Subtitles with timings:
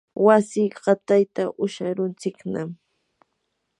[0.25, 2.69] wasi qatayta usharuntsiknam.